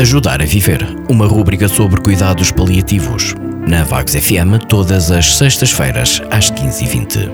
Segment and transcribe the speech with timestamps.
[0.00, 0.78] Ajudar a Viver,
[1.10, 3.34] uma rúbrica sobre cuidados paliativos.
[3.66, 7.28] Na Vagos FM, todas as sextas-feiras, às 15h20.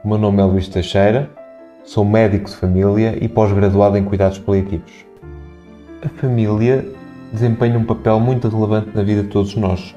[0.02, 1.30] O meu nome é Luís Teixeira,
[1.84, 5.06] sou médico de família e pós-graduado em cuidados paliativos.
[6.04, 6.84] A família
[7.32, 9.94] desempenha um papel muito relevante na vida de todos nós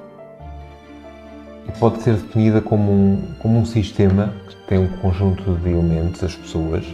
[1.68, 6.24] e pode ser definida como um, como um sistema que tem um conjunto de elementos,
[6.24, 6.86] as pessoas,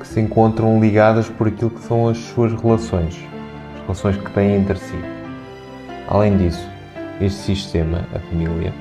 [0.00, 3.22] que se encontram ligadas por aquilo que são as suas relações,
[3.74, 4.98] as relações que têm entre si.
[6.08, 6.66] Além disso,
[7.20, 8.72] este sistema, a família,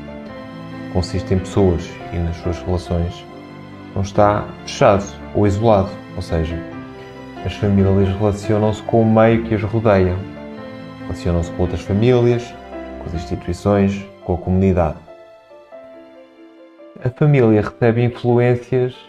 [0.93, 3.25] consiste em pessoas e nas suas relações,
[3.93, 5.03] não está fechado
[5.35, 6.57] ou isolado, ou seja,
[7.45, 10.15] as famílias relacionam-se com o meio que as rodeia,
[11.01, 12.43] relacionam-se com outras famílias,
[12.99, 14.97] com as instituições, com a comunidade.
[17.03, 19.08] A família recebe influências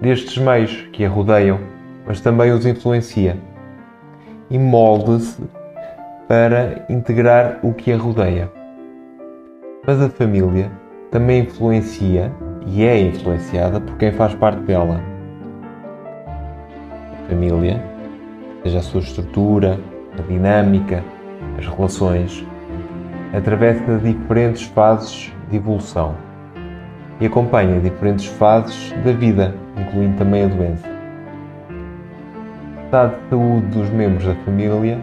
[0.00, 1.58] destes meios que a rodeiam,
[2.06, 3.36] mas também os influencia
[4.50, 5.42] e molda-se
[6.28, 8.50] para integrar o que a rodeia.
[9.86, 10.70] Mas a família
[11.10, 12.32] também influencia
[12.66, 15.00] e é influenciada por quem faz parte dela.
[17.12, 17.82] A família,
[18.62, 19.78] seja a sua estrutura,
[20.18, 21.02] a dinâmica,
[21.58, 22.46] as relações,
[23.32, 26.14] atravessa diferentes fases de evolução
[27.20, 30.88] e acompanha diferentes fases da vida, incluindo também a doença.
[32.76, 34.98] O estado de saúde dos membros da família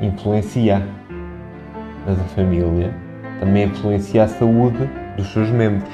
[0.00, 0.82] influencia,
[2.06, 2.94] a família
[3.40, 5.92] também influencia a saúde dos seus membros.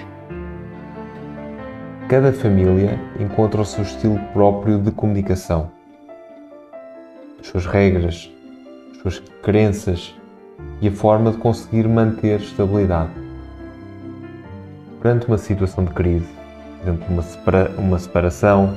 [2.08, 5.70] Cada família encontra o seu estilo próprio de comunicação,
[7.40, 8.30] as suas regras,
[8.90, 10.14] as suas crenças
[10.80, 13.24] e a forma de conseguir manter estabilidade
[15.00, 16.28] perante uma situação de crise,
[16.84, 18.74] por exemplo, uma, separa uma separação,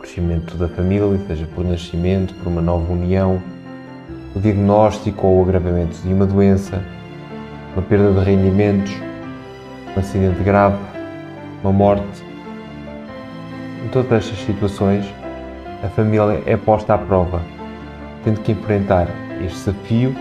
[0.00, 3.40] crescimento da família, seja por nascimento, por uma nova união,
[4.36, 6.82] o diagnóstico ou o agravamento de uma doença,
[7.72, 8.92] uma perda de rendimentos,
[9.96, 10.76] um acidente grave,
[11.62, 12.22] uma morte.
[13.84, 15.06] Em todas estas situações,
[15.82, 17.40] a família é posta à prova,
[18.24, 19.08] tendo que enfrentar
[19.42, 20.14] este desafio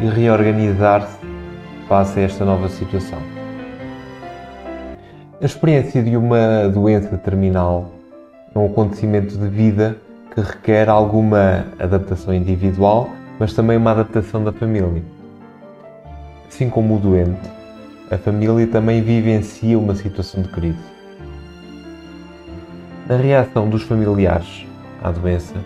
[0.00, 1.18] e reorganizar-se
[1.88, 3.41] face a esta nova situação.
[5.42, 7.90] A experiência de uma doença terminal
[8.54, 9.96] é um acontecimento de vida
[10.32, 13.10] que requer alguma adaptação individual,
[13.40, 15.02] mas também uma adaptação da família.
[16.46, 17.40] Assim como o doente,
[18.08, 20.78] a família também vivencia uma situação de crise.
[23.08, 24.64] Na reação dos familiares
[25.02, 25.56] à doença,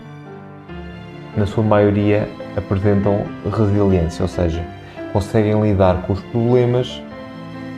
[1.37, 4.65] na sua maioria apresentam resiliência, ou seja,
[5.13, 6.99] conseguem lidar com os problemas,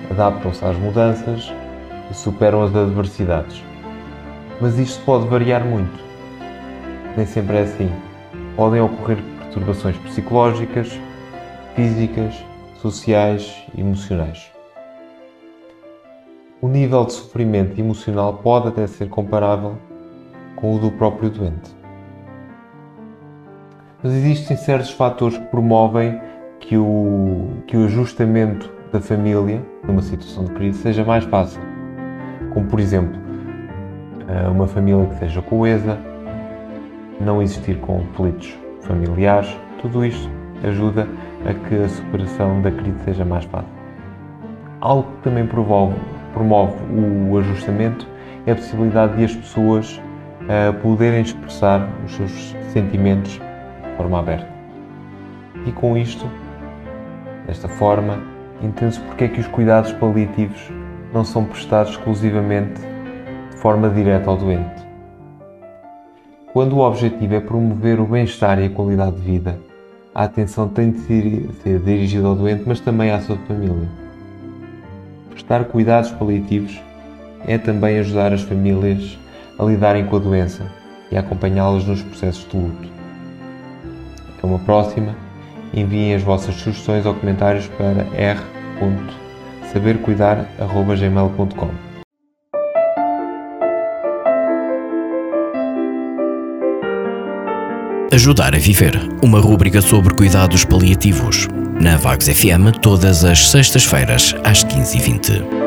[0.09, 1.51] adaptam-se às mudanças
[2.09, 3.63] e superam as adversidades.
[4.61, 6.03] Mas isto pode variar muito.
[7.15, 7.91] Nem sempre é assim.
[8.55, 10.99] Podem ocorrer perturbações psicológicas,
[11.75, 12.35] físicas,
[12.81, 14.51] sociais e emocionais.
[16.61, 19.77] O nível de sofrimento emocional pode até ser comparável
[20.57, 21.73] com o do próprio doente.
[24.03, 26.19] Mas existem certos fatores que promovem
[26.59, 31.68] que o, que o ajustamento da família numa situação de crise seja mais fácil
[32.59, 33.17] como por exemplo
[34.27, 35.97] eh, uma família que seja coesa,
[37.21, 40.29] não existir conflitos familiares, tudo isto
[40.63, 41.07] ajuda
[41.45, 43.69] a que a superação da crise seja mais fácil.
[44.81, 45.95] Algo que também promove,
[46.33, 46.73] promove
[47.29, 48.05] o ajustamento
[48.45, 50.01] é a possibilidade de as pessoas
[50.43, 54.47] uh, poderem expressar os seus sentimentos de forma aberta.
[55.65, 56.25] E com isto,
[57.45, 58.19] desta forma,
[58.61, 60.78] entende-se porque é que os cuidados paliativos
[61.13, 62.81] não são prestados exclusivamente
[63.51, 64.87] de forma direta ao doente.
[66.53, 69.59] Quando o objetivo é promover o bem-estar e a qualidade de vida,
[70.13, 70.99] a atenção tem de
[71.61, 73.87] ser dirigida ao doente, mas também à sua família.
[75.29, 76.79] Prestar cuidados paliativos
[77.45, 79.17] é também ajudar as famílias
[79.57, 80.65] a lidarem com a doença
[81.11, 82.89] e acompanhá-las nos processos de luto.
[84.37, 85.15] Até uma próxima.
[85.71, 88.39] Enviem as vossas sugestões ou comentários para r
[89.71, 91.89] sabercuidar.gmail.com
[98.11, 101.47] Ajudar a Viver, uma rúbrica sobre cuidados paliativos.
[101.79, 105.58] Na Vagos FM, todas as sextas-feiras, às 15h20.